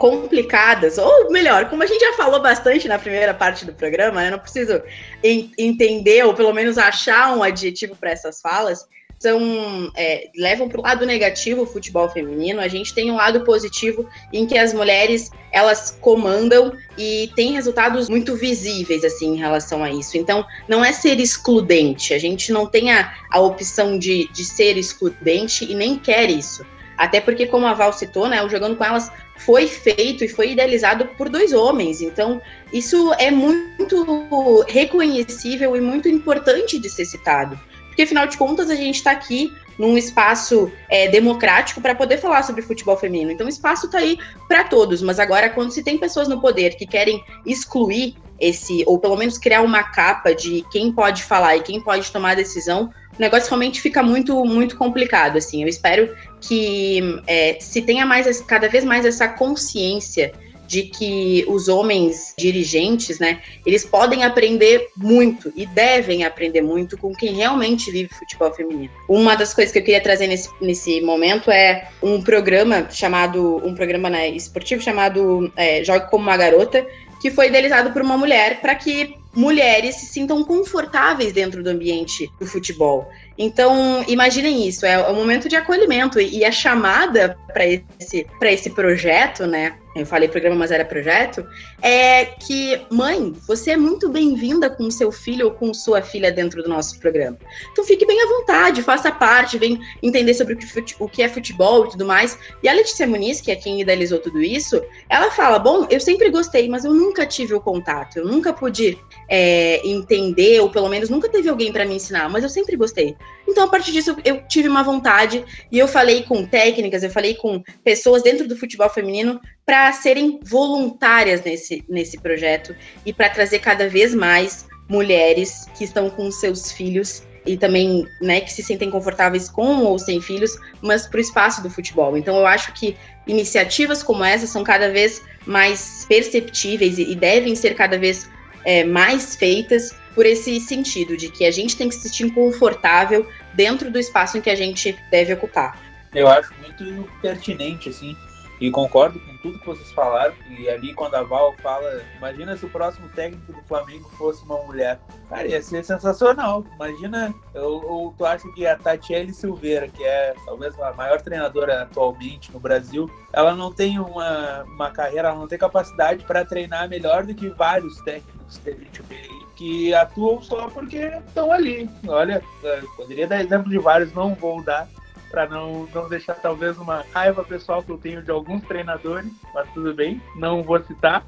[0.00, 4.30] complicadas, ou melhor, como a gente já falou bastante na primeira parte do programa, eu
[4.30, 4.82] não preciso
[5.22, 10.82] entender ou pelo menos achar um adjetivo para essas falas são é, levam para o
[10.82, 12.58] lado negativo o futebol feminino.
[12.58, 18.08] A gente tem um lado positivo em que as mulheres elas comandam e tem resultados
[18.08, 20.16] muito visíveis assim em relação a isso.
[20.16, 22.14] Então, não é ser excludente.
[22.14, 26.64] A gente não tem a, a opção de, de ser excludente e nem quer isso.
[27.00, 30.52] Até porque, como a Val citou, né, o Jogando com Elas foi feito e foi
[30.52, 32.02] idealizado por dois homens.
[32.02, 37.58] Então, isso é muito reconhecível e muito importante de ser citado
[38.00, 42.42] porque afinal de contas a gente está aqui num espaço é, democrático para poder falar
[42.44, 43.30] sobre futebol feminino.
[43.30, 46.76] Então o espaço está aí para todos, mas agora quando se tem pessoas no poder
[46.76, 51.62] que querem excluir esse, ou pelo menos criar uma capa de quem pode falar e
[51.62, 55.62] quem pode tomar a decisão, o negócio realmente fica muito, muito complicado, assim.
[55.62, 60.32] Eu espero que é, se tenha mais, cada vez mais essa consciência
[60.70, 67.12] de que os homens dirigentes, né, eles podem aprender muito e devem aprender muito com
[67.12, 68.88] quem realmente vive futebol feminino.
[69.08, 73.74] Uma das coisas que eu queria trazer nesse, nesse momento é um programa chamado, um
[73.74, 76.86] programa né, esportivo chamado é, Jogue como uma Garota,
[77.20, 82.30] que foi idealizado por uma mulher para que mulheres se sintam confortáveis dentro do ambiente
[82.38, 83.08] do futebol.
[83.38, 89.46] Então, imaginem isso, é um momento de acolhimento e a chamada para esse, esse projeto,
[89.46, 89.76] né?
[89.94, 91.44] Eu falei programa, mas era projeto,
[91.82, 96.62] é que, mãe, você é muito bem-vinda com seu filho ou com sua filha dentro
[96.62, 97.36] do nosso programa.
[97.72, 100.56] Então fique bem à vontade, faça parte, vem entender sobre
[101.00, 102.38] o que é futebol e tudo mais.
[102.62, 106.30] E a Letícia Muniz, que é quem idealizou tudo isso, ela fala: Bom, eu sempre
[106.30, 108.96] gostei, mas eu nunca tive o contato, eu nunca pude
[109.28, 113.16] é, entender, ou pelo menos nunca teve alguém para me ensinar, mas eu sempre gostei.
[113.48, 117.34] Então, a partir disso, eu tive uma vontade e eu falei com técnicas, eu falei
[117.34, 122.74] com pessoas dentro do futebol feminino para serem voluntárias nesse, nesse projeto
[123.06, 128.40] e para trazer cada vez mais mulheres que estão com seus filhos e também, né,
[128.40, 132.16] que se sentem confortáveis com ou sem filhos, mas para o espaço do futebol.
[132.16, 132.96] Então, eu acho que
[133.28, 138.28] iniciativas como essa são cada vez mais perceptíveis e, devem ser cada vez
[138.64, 143.24] é, mais feitas por esse sentido de que a gente tem que se sentir confortável
[143.54, 145.80] dentro do espaço em que a gente deve ocupar.
[146.12, 148.16] Eu acho muito pertinente, assim,
[148.60, 150.34] e concordo com tudo que vocês falaram.
[150.50, 154.58] E ali, quando a Val fala, imagina se o próximo técnico do Flamengo fosse uma
[154.64, 155.00] mulher.
[155.28, 156.64] Cara, ia ser sensacional.
[156.74, 162.52] Imagina, ou, tu acha que a Tatiele Silveira, que é talvez a maior treinadora atualmente
[162.52, 167.24] no Brasil, ela não tem uma, uma carreira, ela não tem capacidade para treinar melhor
[167.24, 171.88] do que vários técnicos que a gente vê que atuam só porque estão ali.
[172.08, 174.88] Olha, é, poderia dar exemplo de vários, não vou dar,
[175.30, 179.68] para não, não deixar talvez uma raiva pessoal que eu tenho de alguns treinadores, mas
[179.72, 181.24] tudo bem, não vou citar.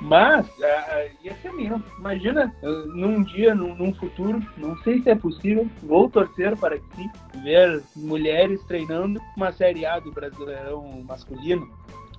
[0.00, 1.82] Mas uh, ia ser mesmo.
[1.98, 6.96] Imagina, num dia, num, num, futuro, não sei se é possível, vou torcer para que
[6.96, 7.10] sim,
[7.42, 11.68] ver mulheres treinando uma Série A do Brasileirão masculino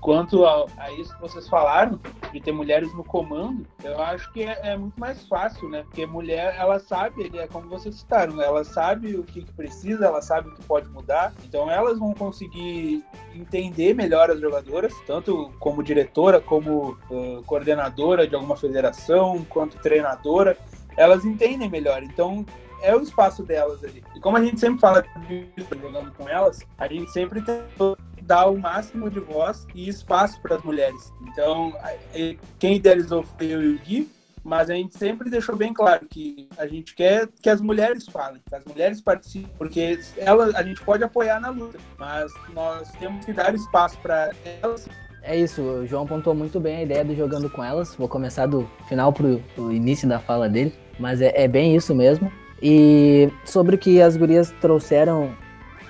[0.05, 1.99] Quanto a, a, isso que vocês falaram,
[2.31, 5.81] de ter mulheres no comando, eu acho que é, é, muito mais fácil, né?
[5.81, 10.21] Porque mulher, ela sabe, é como vocês citaram, ela sabe o que, que, precisa, ela
[10.21, 15.81] sabe o que pode mudar, então elas vão conseguir entender melhor as jogadoras, tanto como
[15.81, 20.55] diretora, como uh, coordenadora de alguma federação, quanto treinadora,
[20.95, 22.03] elas entendem melhor.
[22.03, 22.45] Então,
[22.83, 24.03] é o espaço delas ali.
[24.15, 25.03] E como a gente sempre fala
[25.81, 27.59] jogando com elas, a gente sempre tem
[28.25, 31.13] dar o máximo de voz e espaço para as mulheres.
[31.27, 31.73] Então,
[32.59, 34.09] quem idealizou foi eu e o Gui,
[34.43, 38.41] mas a gente sempre deixou bem claro que a gente quer que as mulheres falem,
[38.47, 43.25] que as mulheres participem, porque elas, a gente pode apoiar na luta, mas nós temos
[43.25, 44.87] que dar espaço para elas
[45.23, 47.95] É isso, o João apontou muito bem a ideia do jogando com elas.
[47.95, 51.95] Vou começar do final pro, pro início da fala dele, mas é, é, bem isso
[51.95, 52.31] mesmo.
[52.61, 55.35] E sobre o que as gurias trouxeram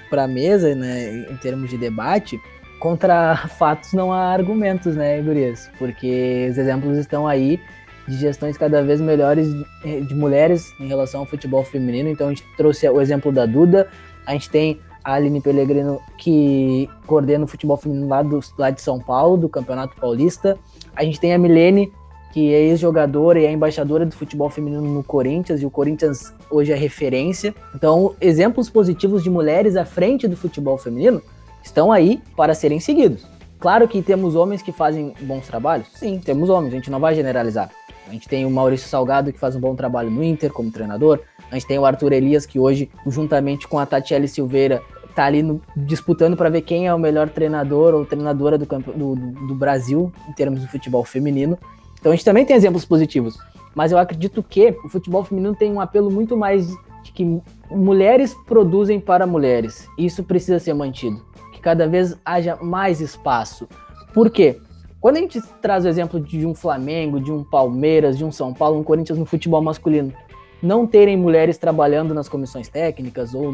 [0.10, 2.40] para mesa, né, em termos de debate,
[2.80, 5.70] contra fatos não há argumentos, né, gurias?
[5.78, 7.60] Porque os exemplos estão aí
[8.08, 9.52] de gestões cada vez melhores
[9.84, 12.10] de mulheres em relação ao futebol feminino.
[12.10, 13.90] Então a gente trouxe o exemplo da Duda,
[14.26, 18.82] a gente tem a Aline Pellegrino, que coordena o futebol feminino lá, do, lá de
[18.82, 20.58] São Paulo, do Campeonato Paulista.
[20.96, 21.94] A gente tem a Milene,
[22.36, 26.74] que é ex-jogadora e é embaixadora do futebol feminino no Corinthians, e o Corinthians hoje
[26.74, 27.56] é referência.
[27.74, 31.22] Então, exemplos positivos de mulheres à frente do futebol feminino
[31.64, 33.26] estão aí para serem seguidos.
[33.58, 35.88] Claro que temos homens que fazem bons trabalhos?
[35.96, 37.72] Sim, temos homens, a gente não vai generalizar.
[38.06, 41.22] A gente tem o Maurício Salgado, que faz um bom trabalho no Inter como treinador.
[41.50, 44.84] A gente tem o Arthur Elias, que hoje, juntamente com a Tatiele Silveira,
[45.16, 49.16] tá ali no, disputando para ver quem é o melhor treinador ou treinadora do, do,
[49.16, 51.58] do, Brasil em termos de futebol feminino.
[52.06, 53.36] Então a gente também tem exemplos positivos.
[53.74, 56.68] Mas eu acredito que o futebol feminino tem um apelo muito mais
[57.02, 57.42] de que
[57.72, 59.90] mulheres produzem para mulheres.
[59.98, 61.20] Isso precisa ser mantido.
[61.52, 63.68] Que cada vez haja mais espaço.
[64.14, 64.60] Por quê?
[65.02, 68.54] Quando a gente traz o exemplo de um Flamengo, de um Palmeiras, de um São
[68.54, 70.14] Paulo, um Corinthians no futebol masculino,
[70.62, 73.52] não terem mulheres trabalhando nas comissões técnicas, ou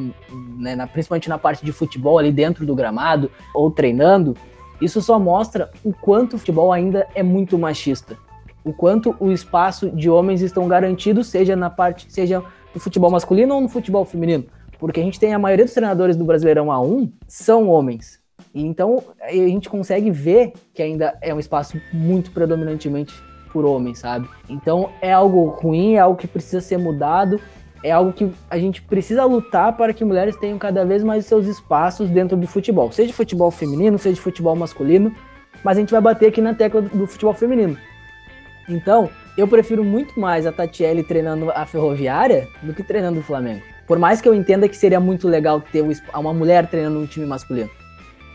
[0.58, 4.36] né, na, principalmente na parte de futebol ali dentro do gramado, ou treinando,
[4.82, 8.18] isso só mostra o quanto o futebol ainda é muito machista.
[8.64, 12.44] O quanto o espaço de homens estão garantidos, seja na parte, seja
[12.74, 14.46] no futebol masculino ou no futebol feminino.
[14.80, 18.20] Porque a gente tem a maioria dos treinadores do Brasileirão A1 são homens.
[18.54, 23.14] E então a gente consegue ver que ainda é um espaço muito predominantemente
[23.52, 24.28] por homens, sabe?
[24.50, 27.40] Então é algo ruim, é algo que precisa ser mudado,
[27.84, 31.48] é algo que a gente precisa lutar para que mulheres tenham cada vez mais seus
[31.48, 35.14] espaços dentro do futebol, seja futebol feminino, seja futebol masculino,
[35.64, 37.78] mas a gente vai bater aqui na tecla do futebol feminino.
[38.70, 43.62] Então, eu prefiro muito mais a Tatiele treinando a Ferroviária do que treinando o Flamengo.
[43.88, 45.84] Por mais que eu entenda que seria muito legal ter
[46.14, 47.70] uma mulher treinando um time masculino.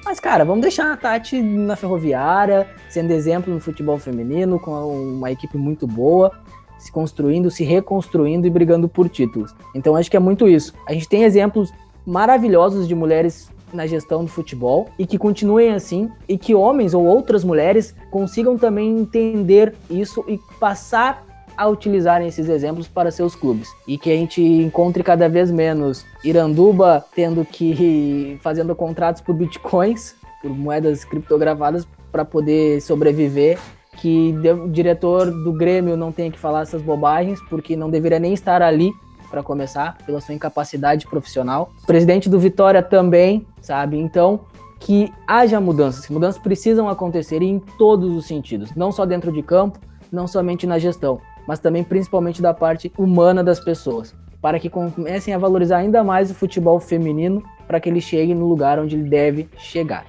[0.04, 5.32] Mas, cara, vamos deixar a Tati na ferroviária, sendo exemplo no futebol feminino, com uma
[5.32, 6.30] equipe muito boa,
[6.78, 9.52] se construindo, se reconstruindo e brigando por títulos.
[9.74, 10.74] Então, acho que é muito isso.
[10.86, 11.72] A gente tem exemplos
[12.06, 17.04] maravilhosos de mulheres na gestão do futebol e que continuem assim e que homens ou
[17.04, 21.24] outras mulheres consigam também entender isso e passar
[21.56, 23.68] a utilizarem esses exemplos para seus clubes.
[23.86, 30.14] E que a gente encontre cada vez menos Iranduba tendo que fazendo contratos por bitcoins,
[30.42, 33.58] por moedas criptografadas para poder sobreviver,
[33.96, 38.34] que o diretor do Grêmio não tenha que falar essas bobagens porque não deveria nem
[38.34, 38.92] estar ali
[39.30, 41.70] para começar pela sua incapacidade profissional.
[41.86, 43.98] Presidente do Vitória também, sabe?
[43.98, 44.40] Então,
[44.78, 46.08] que haja mudanças.
[46.08, 49.78] Mudanças precisam acontecer em todos os sentidos, não só dentro de campo,
[50.12, 55.32] não somente na gestão mas também principalmente da parte humana das pessoas, para que comecem
[55.32, 59.08] a valorizar ainda mais o futebol feminino, para que ele chegue no lugar onde ele
[59.08, 60.04] deve chegar.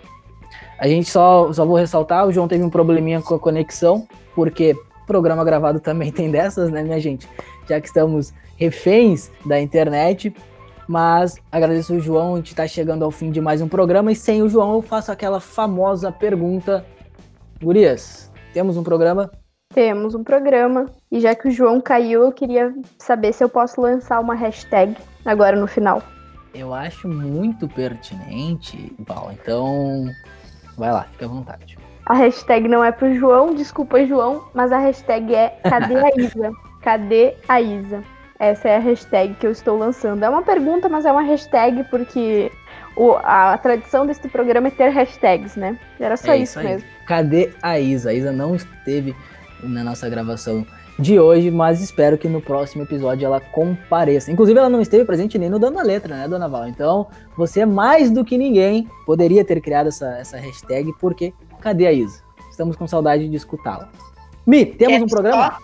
[0.79, 4.75] A gente só, só vou ressaltar, o João teve um probleminha com a conexão, porque
[5.07, 7.27] programa gravado também tem dessas, né, minha gente?
[7.67, 10.35] Já que estamos reféns da internet,
[10.87, 14.15] mas agradeço o João, a gente está chegando ao fim de mais um programa, e
[14.15, 16.85] sem o João eu faço aquela famosa pergunta,
[17.61, 19.31] Gurias, temos um programa?
[19.73, 20.85] Temos um programa.
[21.11, 24.95] E já que o João caiu, eu queria saber se eu posso lançar uma hashtag
[25.25, 26.01] agora no final.
[26.53, 29.31] Eu acho muito pertinente, Val.
[29.31, 30.05] Então,
[30.77, 31.77] vai lá, fica à vontade.
[32.07, 36.51] A hashtag não é pro João, desculpa, João, mas a hashtag é Cadê a Isa?
[36.81, 38.01] Cadê a Isa?
[38.39, 40.23] Essa é a hashtag que eu estou lançando.
[40.23, 42.49] É uma pergunta, mas é uma hashtag porque
[42.95, 45.77] o, a, a tradição deste programa é ter hashtags, né?
[45.99, 46.87] Era só é isso, isso mesmo.
[47.05, 48.11] Cadê a Isa?
[48.11, 49.13] A Isa não esteve
[49.61, 50.65] na nossa gravação
[50.97, 54.31] de hoje, mas espero que no próximo episódio ela compareça.
[54.31, 56.67] Inclusive, ela não esteve presente nem no Dando a Letra, né, Dona Val?
[56.69, 61.33] Então, você mais do que ninguém poderia ter criado essa, essa hashtag, porque
[61.67, 62.23] cadê a Isa?
[62.49, 63.91] Estamos com saudade de escutá-la.
[64.45, 65.57] Mi, temos é um programa?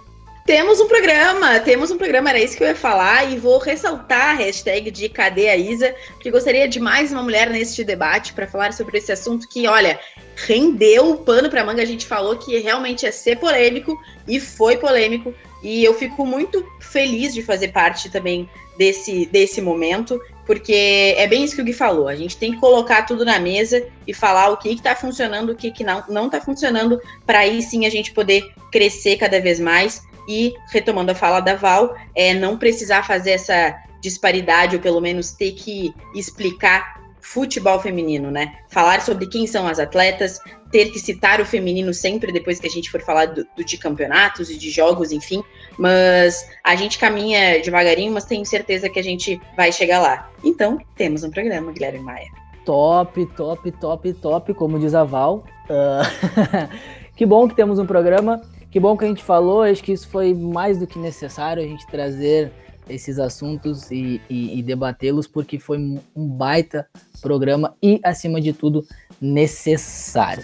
[0.46, 4.32] Temos um programa, temos um programa, era isso que eu ia falar, e vou ressaltar
[4.32, 8.46] a hashtag de Cadê a Isa, porque gostaria de mais uma mulher neste debate para
[8.46, 9.98] falar sobre esse assunto que, olha,
[10.36, 11.82] rendeu o pano para manga.
[11.82, 13.98] A gente falou que realmente ia ser polêmico
[14.28, 15.34] e foi polêmico,
[15.64, 21.44] e eu fico muito feliz de fazer parte também desse, desse momento, porque é bem
[21.44, 22.08] isso que o Gui falou.
[22.08, 25.56] A gente tem que colocar tudo na mesa e falar o que está funcionando, o
[25.56, 29.60] que, que não, não tá funcionando, para aí sim a gente poder crescer cada vez
[29.60, 35.00] mais e, retomando a fala da Val, é não precisar fazer essa disparidade, ou pelo
[35.00, 38.54] menos ter que explicar futebol feminino, né?
[38.70, 42.70] Falar sobre quem são as atletas, ter que citar o feminino sempre depois que a
[42.70, 45.42] gente for falar do, do, de campeonatos e de jogos, enfim.
[45.78, 50.30] Mas a gente caminha devagarinho, mas tenho certeza que a gente vai chegar lá.
[50.44, 52.28] Então, temos um programa, Guilherme Maia.
[52.66, 55.46] Top, top, top, top, como diz a Val.
[55.70, 56.70] Uh...
[57.16, 58.42] que bom que temos um programa.
[58.70, 59.62] Que bom que a gente falou.
[59.64, 62.52] Acho que isso foi mais do que necessário a gente trazer
[62.90, 66.88] esses assuntos e, e, e debatê-los, porque foi um baita
[67.22, 68.86] programa e, acima de tudo,
[69.22, 70.44] necessário.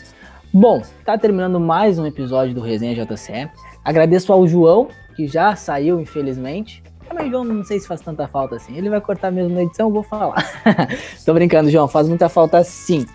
[0.52, 3.50] Bom, tá terminando mais um episódio do Resenha JCE.
[3.84, 6.82] Agradeço ao João, que já saiu, infelizmente.
[7.14, 8.78] Mas João não sei se faz tanta falta assim.
[8.78, 10.44] Ele vai cortar mesmo na edição, vou falar.
[11.26, 13.06] Tô brincando, João, faz muita falta sim.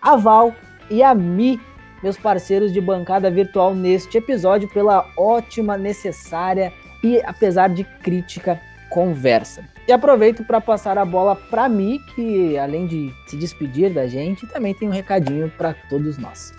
[0.00, 0.54] A Val
[0.90, 1.60] e a Mi,
[2.02, 6.72] meus parceiros de bancada virtual neste episódio, pela ótima, necessária
[7.06, 9.64] e, apesar de crítica, conversa.
[9.86, 14.46] E aproveito para passar a bola para Mi, que além de se despedir da gente,
[14.48, 16.52] também tem um recadinho para todos nós.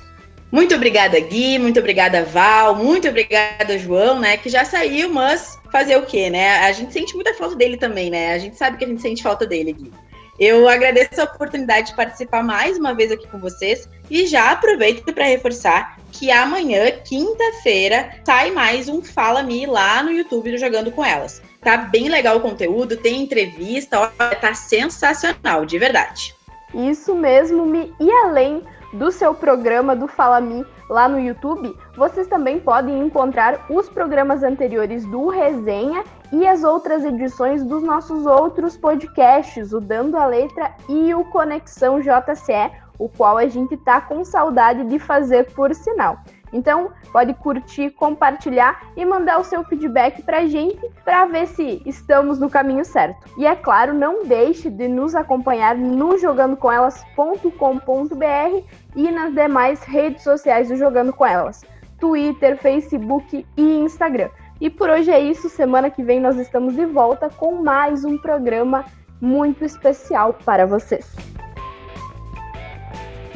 [0.49, 1.59] Muito obrigada, Gui.
[1.59, 2.75] Muito obrigada, Val.
[2.75, 4.37] Muito obrigada, João, né?
[4.37, 6.59] Que já saiu, mas fazer o quê, né?
[6.59, 8.33] A gente sente muita falta dele também, né?
[8.33, 9.91] A gente sabe que a gente sente falta dele, Gui.
[10.39, 15.03] Eu agradeço a oportunidade de participar mais uma vez aqui com vocês e já aproveito
[15.11, 20.91] para reforçar que amanhã, quinta-feira, sai mais um Fala Me lá no YouTube do Jogando
[20.91, 21.43] com Elas.
[21.61, 26.33] Tá bem legal o conteúdo, tem entrevista, ó, tá sensacional, de verdade.
[26.73, 27.93] Isso mesmo, Mi.
[27.99, 28.63] E além
[28.93, 34.41] do seu programa do Fala Me lá no YouTube, vocês também podem encontrar os programas
[34.41, 40.73] anteriores do Resenha e as outras edições dos nossos outros podcasts, o Dando a Letra
[40.89, 46.19] e o Conexão JCE, o qual a gente tá com saudade de fazer por sinal.
[46.51, 51.81] Então, pode curtir, compartilhar e mandar o seu feedback para a gente para ver se
[51.85, 53.27] estamos no caminho certo.
[53.37, 58.63] E é claro, não deixe de nos acompanhar no jogandocomelas.com.br
[58.95, 61.65] e nas demais redes sociais do Jogando com Elas:
[61.99, 64.29] Twitter, Facebook e Instagram.
[64.59, 65.49] E por hoje é isso.
[65.49, 68.85] Semana que vem nós estamos de volta com mais um programa
[69.21, 71.15] muito especial para vocês.